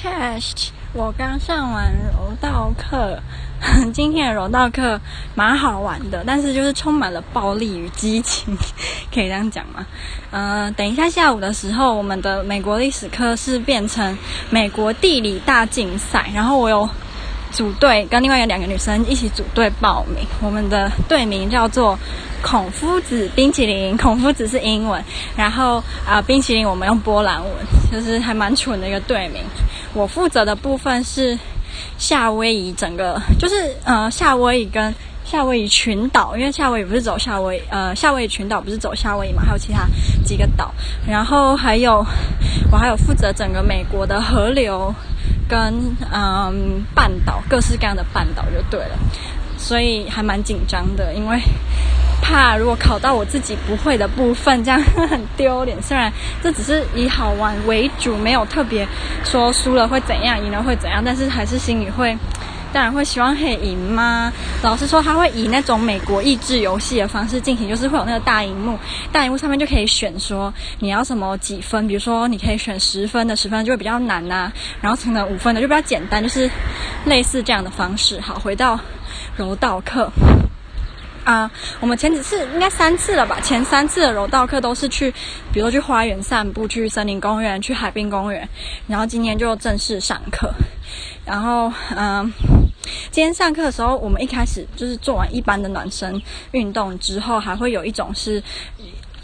[0.00, 3.20] Test，我刚上完柔道课，
[3.92, 5.00] 今天的柔道课
[5.34, 8.56] 蛮好玩的，但是就是充满了暴力与激情，
[9.12, 9.84] 可以这样讲吗？
[10.30, 14.16] 呃，等一下下午的时候，我们的美国历史课是变成
[14.50, 16.88] 美国地理大竞赛，然后我有
[17.50, 21.98] 组队跟另外有两个女生一起组队报名，我们的队名叫做
[22.42, 25.02] 孔夫子冰淇淋，孔夫子是英文，
[25.36, 27.52] 然后啊、冰淇淋我们用波兰文，
[27.92, 29.42] 就是还蛮蠢的一个队名。
[29.92, 31.38] 我负责的部分是
[31.98, 39.86] 夏威夷，整个就是呃夏威夷跟夏威夷群岛，因为夏威夷不是走夏威呃夏威夷群岛不是走夏威夷嘛，还有其他
[40.24, 40.72] 几个岛，
[41.06, 42.04] 然后还有
[42.70, 44.94] 我还有负责整个美国的河流
[45.48, 45.74] 跟
[46.12, 48.98] 嗯半岛，各式各样的半岛就对了，
[49.58, 51.38] 所以还蛮紧张的，因为。
[52.20, 55.80] 怕如果考到我自己不会的部分，这样很丢脸。
[55.80, 56.12] 虽然
[56.42, 58.86] 这只是以好玩为主，没有特别
[59.24, 62.14] 说输了会怎样，赢了会怎样，但是还是心里会，
[62.72, 64.32] 当然会希望可以赢嘛。
[64.62, 68.78] 老师说他会以那种美国益智游戏的方式进行，就是会有那个大荧幕，
[69.10, 76.50] 大荧幕上面就可以选说你要什么几分，比如说你可以选十分的，十分就会比较难呐、然后可能五分的就比较简单，就是
[77.04, 78.20] 类似这样的方式。
[78.20, 78.78] 好，回到
[79.36, 80.10] 柔道课。
[81.24, 81.50] 啊
[81.80, 83.38] 我们前几次应该三次了吧？
[83.42, 85.10] 前三次的柔道课都是去，
[85.52, 88.48] 比如说去花园散步，去森林公园，去海滨公园。
[88.86, 90.50] 然后今天就正式上课。
[91.26, 92.32] 然后，嗯，
[93.10, 96.20] 今天上课的时候，我们一开始就是做完一般的暖身
[96.52, 98.42] 运动之后，还会有一种是。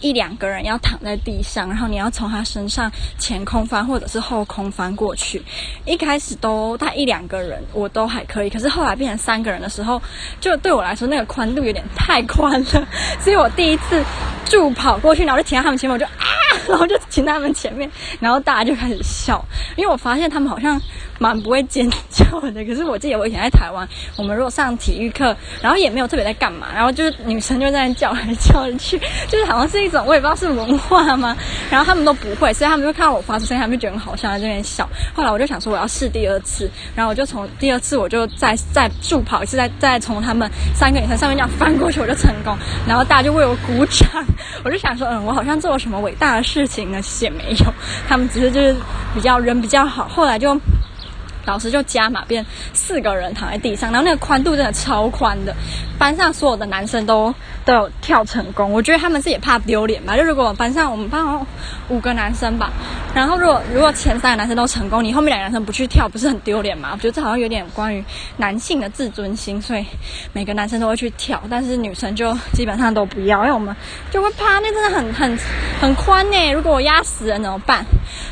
[0.00, 5.42] 一两个人要躺在地上，然后你要从他身上前空翻或者是后空翻过去。
[5.86, 10.02] 一开始都他一两个人我都还可以，可是后来变成三个人的时候，
[10.38, 12.86] 就对我来说那个宽度有点太宽了，
[13.18, 14.04] 所以我第一次
[14.44, 16.26] 助跑过去，然后就停在他们前面，我就啊，
[16.68, 19.44] 然后就停在他们前面，然后大家就开始笑，
[19.76, 20.80] 因为我发现他们好像
[21.18, 22.64] 蛮不会尖叫的。
[22.64, 30.04] 可是我记得我以前在台湾，我们如果上体育课，然后也没有特别在干嘛，然后就是女生就在那叫来叫去，就是好像是一种。
[30.06, 31.36] 我也不知道是文化吗？
[31.70, 34.88] 然后他们都不会，所以他们就看到我发出声音，他们就觉得好笑，在这边笑。
[35.14, 42.54] 后来我就想说我要试第二次，然后我就从第二次我就再再助跑一次，再再从他们三个女生上面这样翻过去，我就成功。
[42.86, 44.24] 然后大家就为我鼓掌，
[44.62, 47.02] 我就想说，嗯，我好像做了什么伟大的事事情呢？
[47.02, 47.74] 其实也没有，
[48.08, 48.76] 他们只是就是
[49.12, 50.06] 比较人比较好。
[50.08, 50.58] 后来就。
[51.46, 52.42] 老师就加码变
[52.72, 55.54] 四个人躺在地上，然后那个宽度真的超宽的，
[55.98, 58.70] 班上所有的男生都都有跳成功。
[58.72, 60.16] 我觉得他们是也怕丢脸吧？
[60.16, 61.46] 就如果班上我们班有
[61.88, 62.70] 五个男生吧，
[63.14, 66.90] 然后如果如果前三个男生都成功，你后面两个男生不去跳，不是很丢脸吗？
[66.92, 68.04] 我觉得这好像有点关于
[68.36, 69.84] 男性的自尊心，所以
[70.32, 73.74] 每个男生都会去跳，但是女生就基本上都不要，因为我们
[74.10, 75.38] 就会怕，那真的很很
[75.80, 76.52] 很宽呢。
[76.52, 77.84] 如果我压死人怎么办？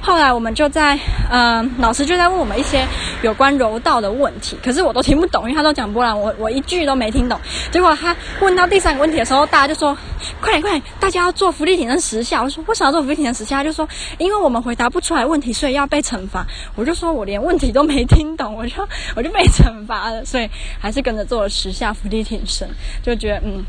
[0.00, 0.94] 后来我们就在，
[1.30, 2.86] 嗯、呃，老师就在问我们一些
[3.22, 7.40] 有关柔道的问题，可是我都听不懂，因为他都讲波兰，我我一句都没听懂。
[7.70, 9.96] 结果他问到第三个问题的时候，大家就说
[10.40, 13.88] ：“快点快点，大家要做福利挺身十下。”我说：“为什么要做福利挺身十下？”他就说
[14.18, 18.86] ：“因为我们回答不出来问题，所以要被惩罚。”我就说：“我连问题都没听懂，我就
[19.16, 20.48] 我就被惩罚了。”所以
[20.78, 22.68] 还是跟着做了十下福利挺身，
[23.02, 23.64] 就觉得嗯，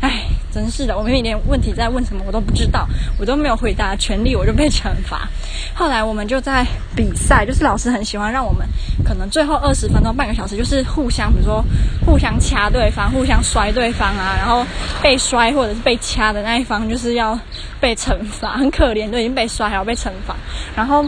[0.00, 2.88] 哎，真是的，我明明连问题在问什么我都不知道，
[3.18, 5.28] 我都没有回答全力，我就被惩罚。
[5.74, 6.66] 后来我们就在
[6.96, 8.66] 比赛，就是老师很喜欢让我们，
[9.04, 11.62] 可能最后二十分钟、半个小时，就是互相，比如说
[12.06, 14.66] 互相掐对方、互相摔对方啊，然后
[15.02, 17.38] 被摔或者是被掐的那一方就是要
[17.78, 20.34] 被惩罚，很可怜，都已经被摔还要被惩罚。
[20.74, 21.04] 然后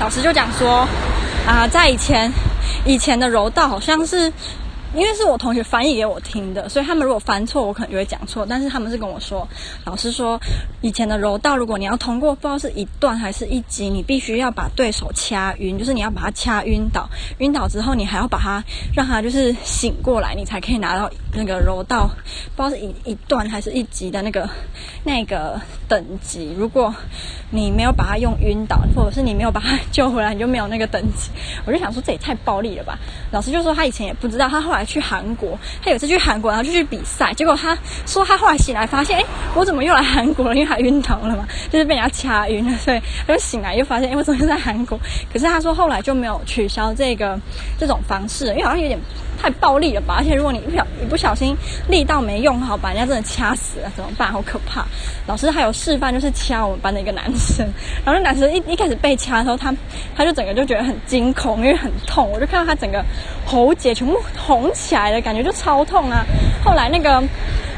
[0.00, 0.88] 老师就讲说，
[1.46, 2.32] 啊、在以前
[2.84, 4.32] 以前的柔道好像是。
[4.94, 8.46] 因为是我同学翻译给我听的，所以他们如果翻错，我可能就会讲错。
[8.48, 9.46] 但是他们是跟我说，
[9.84, 10.40] 老师说，
[10.80, 17.06] 以前的柔道，如果你要通过，不知道是一段还是一级，你必须要把对手掐晕，就是你要把他掐晕倒，
[17.38, 22.10] 晕倒之后，你还要把他让他就是醒过来，你才可以拿到那个柔道，
[22.56, 24.48] 不知道是一一段还是一级的那个
[25.04, 26.54] 那个等级。
[26.56, 26.94] 如果
[27.50, 31.30] 你没有把他用晕倒，或者是你没有把他救回来，你就没有那个等级。
[31.66, 32.98] 我就想说，这也太暴力了吧？
[33.30, 34.77] 老师就说他以前也不知道，他后来。
[34.78, 37.76] 来去韩国，他有次去韩国，然后就去比赛，结果他
[38.06, 40.54] 说他后来醒来发现，哎，我怎么又来韩国了？
[40.54, 44.98] 因为他晕倒了嘛， 就是被人家掐晕了，所以他就醒来又发现，哎，我怎么又在韩国？
[45.32, 47.38] 可是他说后来就没有取消这个
[47.78, 48.98] 这种方式，因为好像有点
[49.40, 50.16] 太暴力了吧？
[50.18, 51.56] 而且如果你不小一不小心
[51.88, 54.32] 力道没用好，把人家真的掐死了怎么办？
[54.32, 54.84] 好可怕！
[55.26, 57.66] 老师还有示范，就是掐我们班的一个男生，
[58.04, 59.74] 然后那男生一一开始被掐的时候，他
[60.16, 63.04] 他就整个就觉得很惊恐，因为很痛，我就看到他整个
[63.46, 66.24] 喉结全部红起来的感觉就超痛啊！
[66.64, 67.22] 后来那个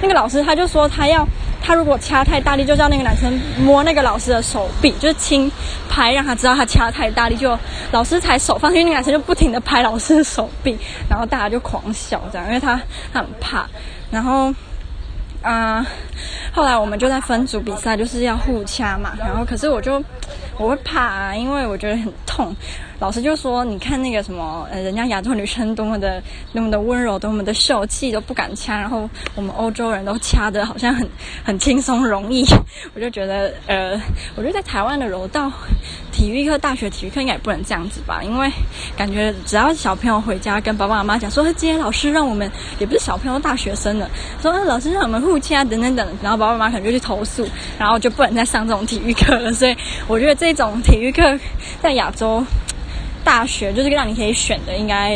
[0.01, 1.27] 那个老师他就说他要
[1.63, 5.51] 他如果掐太大力，就叫那个男生摸那个老师的手臂，就是轻
[5.89, 7.59] 拍，让他知道他掐太大力，就
[7.93, 10.79] 老师才手放，因为那个男生就不停的拍老师的手臂，
[11.09, 12.81] 然后大家就狂笑这样，因为他
[13.13, 13.67] 很怕，
[14.11, 14.55] 然后。
[15.43, 15.83] 啊、
[16.53, 19.13] 后来我们就在分组比赛，就是要互掐嘛。
[19.19, 19.99] 然后可是我就
[20.61, 22.55] 我会怕啊，因为我觉得很痛。
[22.99, 26.23] 老师就说：“你看那个什么，呃，人家亚洲女生多么的
[26.53, 28.79] 多么的温柔，多么的秀气，都不敢掐。
[28.79, 31.09] 然后我们欧洲人都掐得好像很
[31.43, 32.45] 很轻松容易。
[32.95, 33.99] ”我就觉得，呃，
[34.37, 35.51] 我觉得在台湾的柔道
[36.13, 38.51] 体育课、大学体育课应该也不能这样子吧，因为
[38.99, 44.07] 感觉只要小朋友回家跟爸爸妈妈讲说：“今天老师让我们，也不是小朋友，大学生了，
[44.43, 47.49] 说老师让我们互掐等等等。”然后爸爸妈妈可能就去投诉，
[47.79, 49.51] 然后就不能再上这种体育课了。
[49.55, 49.75] 所以
[50.07, 51.39] 我觉得这种体育课
[51.81, 52.45] 在亚洲。
[53.23, 55.11] 大学就是让你可以选的，应该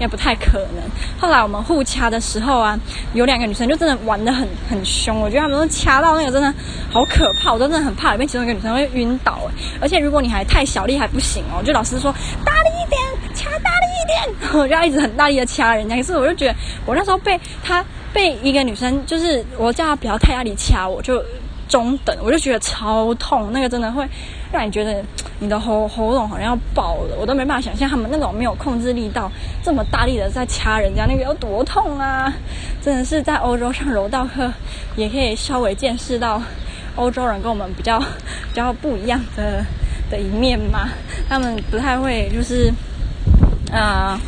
[0.00, 0.82] 也不太可能。
[1.20, 2.76] 后来我们互掐的时候啊，
[3.12, 6.52] 有两个女生就真的玩得很很凶，我觉得她们都掐到那个真的
[6.90, 9.52] 好可怕，我真的很怕里面其中一个女生会晕倒哎。
[9.78, 12.10] 而且如果你还太小力还不行哦，就老师说
[12.42, 13.02] 大力一点，
[13.34, 14.06] 掐大力一
[14.40, 15.94] 点，我就要一直很大力的掐人家。
[15.96, 16.56] 可是我就觉得
[16.86, 21.22] 我那时候被她被一个女生，就是我叫她不要太大力掐我，就。
[21.74, 24.06] 中等，我就觉得超痛，那个真的会
[24.52, 25.04] 让你觉得
[25.40, 29.28] 你的喉喉咙好像要爆了，我都没办法想象他们那种没有控制力道
[29.60, 32.32] 这么大力的在掐人家，那个有多痛啊！
[32.80, 34.52] 真的是在欧洲上柔道课，
[34.94, 36.40] 也可以稍微见识到
[36.94, 39.64] 欧洲人跟我们比较比较不一样的
[40.08, 40.90] 的一面嘛，
[41.28, 42.72] 他们不太会就是
[43.72, 44.14] 啊。
[44.14, 44.20] 呃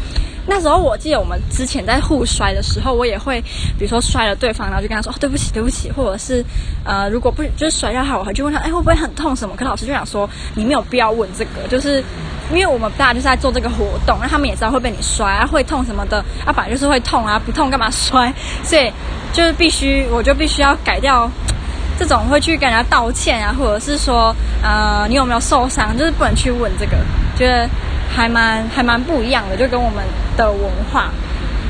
[0.48, 3.40] 那时候我记得我们之前在互摔的时候，我也会，
[3.78, 6.44] 比如说摔了对方，然后就跟他说、哦、对不起对不起，或者是
[6.84, 9.56] 呃如果不就是摔下来，我还就问他哎会不会很痛什么？
[9.56, 12.02] 可老师就想说你没有必要问这个，就是
[12.50, 18.32] 因为我们大家就是在做这个活动，那他们也知道会被你摔啊会痛什么的啊，本来就是会痛啊，不痛干嘛摔？
[18.62, 18.92] 所以
[19.32, 21.28] 就是必须我就必须要改掉
[21.98, 26.96] 这种会去跟人家道歉啊，或者是说呃你有没有受伤，就是不能去问这个，
[27.36, 27.68] 觉得。
[28.08, 30.04] 还蛮还蛮不一样的，就跟我们
[30.36, 31.10] 的文化，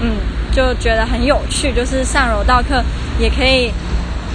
[0.00, 0.16] 嗯，
[0.52, 1.72] 就觉得很有趣。
[1.72, 2.82] 就是上柔道课
[3.18, 3.70] 也可以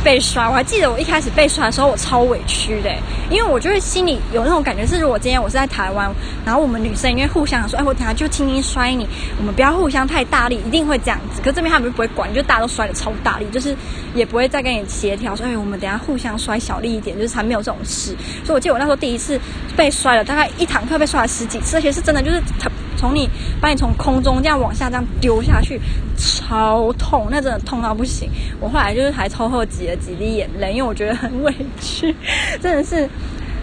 [0.04, 2.90] 被摔，我还记得我一开始被摔的时候，我超委屈的，
[3.30, 6.12] 因为我就是心里有那种感觉，是如果今天我是在台湾，
[6.46, 9.08] 然后我们女生因为互相说，哎，我等下就轻轻摔你，
[9.38, 11.42] 我们不要互相太大力，一定会这样子。
[11.44, 13.76] 可这边他们就不会管，就大家都摔得超大力，就是
[14.16, 18.16] 也不会再跟你协调说，哎，我们等下互相摔小力一点，就是才没有这种事。
[18.44, 19.40] 所以我记得我那时候第一次
[19.76, 22.70] 被摔了，大概一堂课被摔了十几次，而且是真的，就是他。
[23.02, 23.28] 从你
[23.60, 25.82] 把你从空中这样往下这样丢下去，
[26.16, 28.30] 超痛，那真的痛到不行。
[28.60, 32.16] 我后来就是还偷偷挤了几滴眼泪，因为我觉得很委屈，
[32.62, 33.10] 真的是，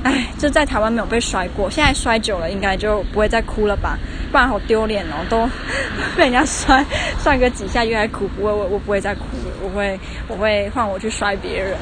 [0.02, 3.96] 哎，就在台湾没有被摔过，现在摔久了应该就不会再哭了吧？
[4.32, 5.48] 不然好丢脸哦，都
[6.16, 6.84] 被人家摔
[7.22, 11.76] 摔个几下又来哭，不会，我我不会再哭了，我会我会换我去摔别人。